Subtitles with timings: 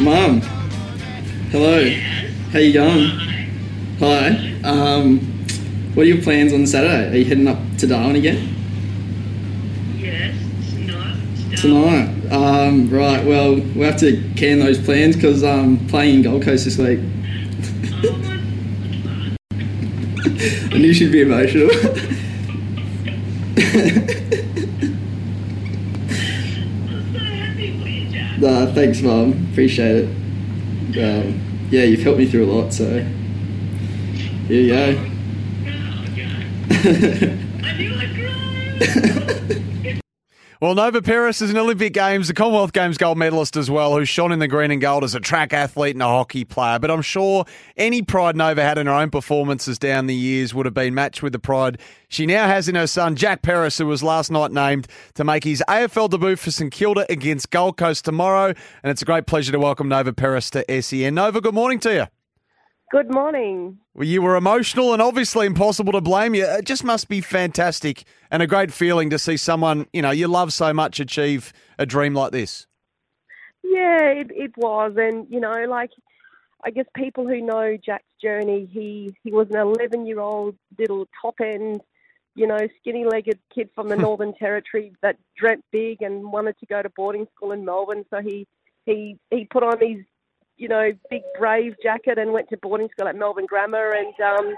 [0.00, 0.40] Mum,
[1.50, 1.88] hello.
[2.50, 3.10] How you going?
[4.00, 4.52] Hi.
[4.64, 5.20] Um,
[5.94, 7.12] what are your plans on Saturday?
[7.12, 8.56] Are you heading up to Darwin again?
[9.96, 10.34] Yes,
[10.72, 11.56] tonight.
[11.56, 12.32] Tonight.
[12.32, 13.24] Um, right.
[13.24, 16.98] Well, we'll have to can those plans because I'm playing in Gold Coast this week.
[18.02, 18.20] Oh
[20.74, 21.70] I knew she'd be emotional.
[21.70, 21.78] I'm
[27.12, 28.33] so happy for you, Jack.
[28.44, 29.48] Nah, thanks, Mum.
[29.52, 30.08] Appreciate it.
[30.96, 33.00] Um, yeah, you've helped me through a lot, so
[34.48, 35.10] here you go.
[35.66, 36.46] Oh, Jack.
[37.64, 40.00] I knew I'd cry.
[40.64, 44.08] Well, Nova Peris is an Olympic Games, the Commonwealth Games gold medalist as well, who's
[44.08, 46.78] shone in the green and gold as a track athlete and a hockey player.
[46.78, 47.44] But I'm sure
[47.76, 51.22] any pride Nova had in her own performances down the years would have been matched
[51.22, 54.52] with the pride she now has in her son, Jack Peris, who was last night
[54.52, 58.54] named to make his AFL debut for St Kilda against Gold Coast tomorrow.
[58.82, 61.14] And it's a great pleasure to welcome Nova Peris to SEN.
[61.14, 62.23] Nova, good morning to you.
[62.94, 63.80] Good morning.
[63.92, 66.44] Well, you were emotional and obviously impossible to blame you.
[66.44, 70.28] It just must be fantastic and a great feeling to see someone, you know, you
[70.28, 72.68] love so much achieve a dream like this.
[73.64, 75.90] Yeah, it, it was, and you know, like
[76.64, 81.08] I guess people who know Jack's journey, he he was an 11 year old little
[81.20, 81.80] top end,
[82.36, 86.66] you know, skinny legged kid from the Northern Territory that dreamt big and wanted to
[86.66, 88.04] go to boarding school in Melbourne.
[88.08, 88.46] So he
[88.86, 90.04] he he put on his
[90.56, 94.54] you know big brave jacket and went to boarding school at Melbourne Grammar and um,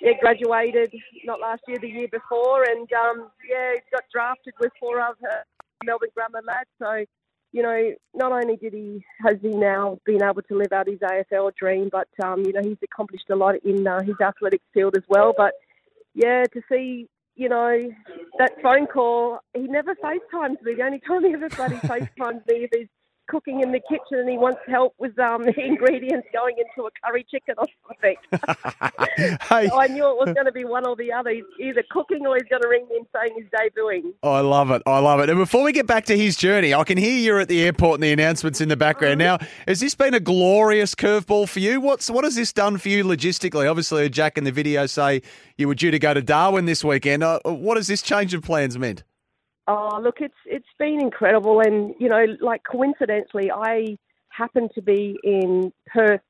[0.00, 0.92] yeah graduated
[1.24, 5.44] not last year the year before and um, yeah got drafted with four other
[5.84, 6.68] Melbourne Grammar lads.
[6.78, 7.04] So
[7.52, 11.00] you know, not only did he has he now been able to live out his
[11.00, 14.96] AFL dream, but um, you know he's accomplished a lot in uh, his athletics field
[14.96, 15.34] as well.
[15.36, 15.54] But
[16.14, 17.90] yeah, to see you know
[18.38, 20.74] that phone call, he never FaceTimes me.
[20.74, 22.86] The only time he ever bloody FaceTimes me he's
[23.30, 26.90] cooking in the kitchen and he wants help with um, the ingredients going into a
[27.04, 28.16] curry chicken or something.
[29.48, 31.30] hey, so I knew it was going to be one or the other.
[31.30, 34.12] He's either cooking or he's going to ring me and saying he's debuting.
[34.22, 34.82] I love it.
[34.86, 35.30] I love it.
[35.30, 37.94] And before we get back to his journey, I can hear you're at the airport
[37.94, 39.18] and the announcements in the background.
[39.18, 41.80] Now, has this been a glorious curveball for you?
[41.80, 43.68] What's what has this done for you logistically?
[43.68, 45.22] Obviously, Jack in the video say
[45.56, 47.22] you were due to go to Darwin this weekend.
[47.22, 49.04] Uh, what has this change of plans meant?
[49.72, 53.96] Oh, look, it's it's been incredible, and you know, like coincidentally, I
[54.30, 56.22] happened to be in Perth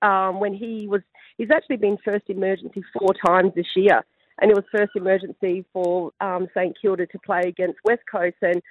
[0.00, 1.02] um, when he was.
[1.36, 4.02] He's actually been first emergency four times this year,
[4.40, 8.62] and it was first emergency for um, St Kilda to play against West Coast, and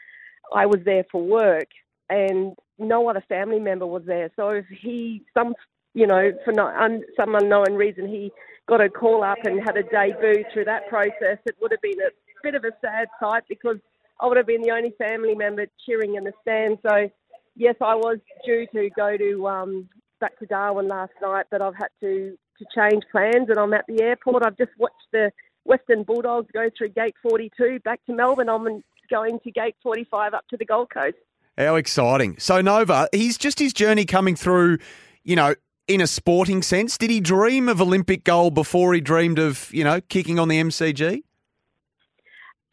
[0.52, 1.68] I was there for work,
[2.10, 4.32] and no other family member was there.
[4.36, 5.54] So if he, some,
[5.94, 8.32] you know, for no, un, some unknown reason, he
[8.68, 12.02] got a call up and had a debut through that process, it would have been
[12.02, 12.10] a
[12.42, 13.78] bit of a sad sight because
[14.20, 16.80] I would have been the only family member cheering in the stand.
[16.82, 17.10] So,
[17.56, 19.90] yes, I was due to go to um,
[20.20, 23.86] back to Darwin last night, but I've had to to change plans, and I'm at
[23.88, 24.44] the airport.
[24.44, 25.32] I've just watched the
[25.64, 28.50] Western Bulldogs go through Gate 42 back to Melbourne.
[28.50, 31.18] I'm going to Gate 45 up to the Gold Coast.
[31.58, 32.38] How exciting!
[32.40, 34.80] So Nova, he's just his journey coming through.
[35.24, 35.56] You know,
[35.88, 39.84] in a sporting sense, did he dream of Olympic gold before he dreamed of you
[39.84, 41.22] know kicking on the MCG?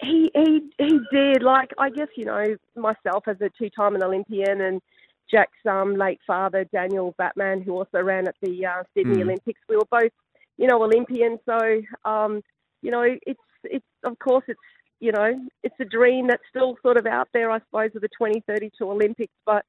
[0.00, 1.43] He he he did.
[1.43, 2.44] Like I guess you know
[2.77, 4.81] myself as a two-time Olympian and
[5.31, 9.22] Jack's um, late father Daniel Batman, who also ran at the uh, Sydney Mm.
[9.22, 9.60] Olympics.
[9.69, 10.12] We were both
[10.59, 12.43] you know Olympians, so um,
[12.82, 14.60] you know it's it's of course it's
[15.00, 15.32] you know
[15.62, 19.35] it's a dream that's still sort of out there, I suppose, of the 2032 Olympics,
[19.47, 19.64] but.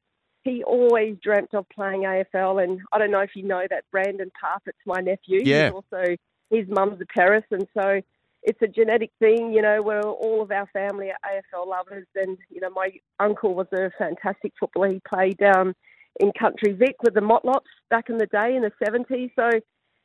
[0.48, 4.32] He always dreamt of playing AFL, and I don't know if you know that Brandon
[4.40, 5.42] Parfitt's my nephew.
[5.44, 5.72] Yeah.
[5.72, 6.16] He's also
[6.52, 8.00] his mum's a Peris, and so
[8.46, 12.06] it's a genetic thing, you know, where all of our family are AFL lovers.
[12.16, 14.90] And, you know, my uncle was a fantastic footballer.
[14.94, 15.74] He played down
[16.20, 19.32] in Country Vic with the Motlots back in the day in the 70s.
[19.36, 19.50] So,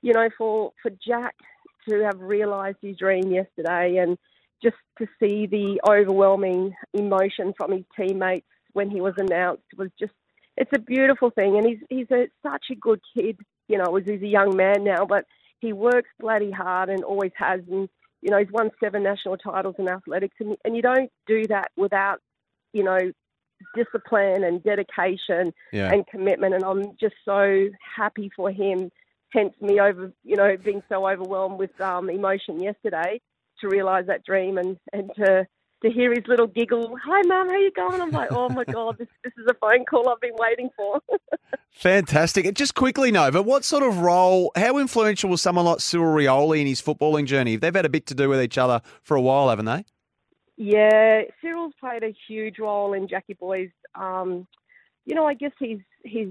[0.01, 1.35] you know, for, for Jack
[1.89, 4.17] to have realised his dream yesterday and
[4.63, 10.13] just to see the overwhelming emotion from his teammates when he was announced was just,
[10.57, 11.59] it's a beautiful thing.
[11.59, 13.39] And he's, he's a, such a good kid,
[13.69, 15.27] you know, he's a young man now, but
[15.61, 17.61] he works bloody hard and always has.
[17.71, 17.91] And,
[18.23, 21.71] you know, he's won seven national titles in athletics, and, and you don't do that
[21.77, 22.21] without,
[22.73, 22.99] you know,
[23.75, 25.93] discipline and dedication Yeah.
[25.93, 28.91] and commitment, and I'm just so happy for him.
[29.33, 33.21] Hence, me over, you know, being so overwhelmed with um, emotion yesterday
[33.61, 35.47] to realise that dream and and to
[35.83, 36.97] to hear his little giggle.
[37.05, 38.01] Hi, mum, how you going?
[38.01, 41.01] I'm like, oh my god, this this is a phone call I've been waiting for.
[41.73, 42.45] Fantastic.
[42.45, 46.61] And just quickly, Nova, what sort of role, how influential was someone like Cyril Rioli
[46.61, 47.57] in his footballing journey?
[47.57, 49.85] They've had a bit to do with each other for a while, haven't they?
[50.57, 53.71] Yeah, Cyril's played a huge role in Jackie Boy's.
[53.95, 54.47] Um,
[55.07, 56.29] you know, I guess he's his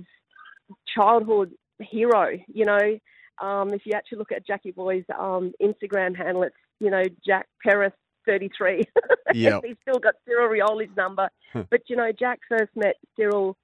[0.95, 2.37] childhood hero.
[2.47, 2.99] You know,
[3.41, 7.47] um, if you actually look at Jackie Boy's um, Instagram handle, it's you know Jack
[7.65, 7.93] Peris
[8.29, 8.85] thirty three.
[9.31, 9.61] Yep.
[9.63, 11.29] he's still got Cyril Rioli's number.
[11.53, 13.55] but you know, Jack first met Cyril,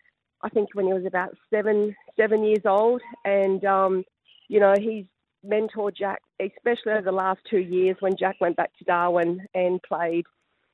[0.43, 4.03] I think when he was about seven seven years old, and um,
[4.47, 5.05] you know he's
[5.43, 9.81] mentored Jack, especially over the last two years when Jack went back to Darwin and
[9.81, 10.25] played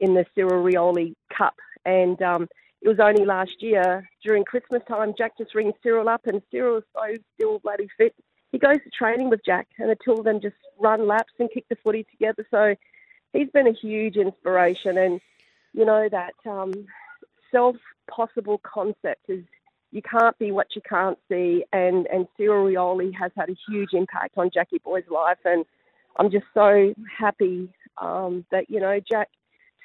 [0.01, 1.55] in the Cyril Rioli Cup.
[1.85, 2.47] And um,
[2.81, 6.79] it was only last year during Christmas time, Jack just rings Cyril up, and Cyril
[6.79, 8.13] is so still bloody fit.
[8.51, 11.49] He goes to training with Jack, and the two of them just run laps and
[11.49, 12.45] kick the footy together.
[12.51, 12.75] So
[13.33, 15.21] he's been a huge inspiration, and
[15.73, 16.71] you know that um,
[17.51, 17.75] self
[18.09, 19.43] possible concept is
[19.91, 23.93] you can't be what you can't see, and and Cyril Rioli has had a huge
[23.93, 25.65] impact on Jackie Boy's life, and
[26.17, 29.29] I'm just so happy um, that you know Jack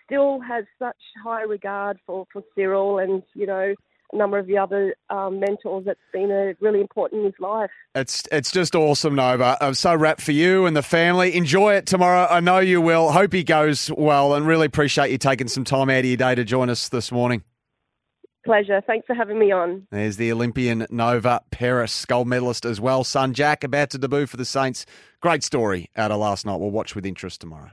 [0.04, 3.74] still has such high regard for for Cyril, and you know
[4.12, 7.70] a number of the other um, mentors that's been a really important in his life.
[7.94, 9.56] It's it's just awesome, Nova.
[9.60, 11.34] I'm so wrapped for you and the family.
[11.34, 12.26] Enjoy it tomorrow.
[12.28, 13.12] I know you will.
[13.12, 16.34] Hope he goes well and really appreciate you taking some time out of your day
[16.34, 17.42] to join us this morning.
[18.44, 18.80] Pleasure.
[18.86, 19.88] Thanks for having me on.
[19.90, 23.02] There's the Olympian Nova Peris, gold medalist as well.
[23.02, 24.86] Son Jack about to debut for the Saints.
[25.20, 26.60] Great story out of last night.
[26.60, 27.72] We'll watch with interest tomorrow.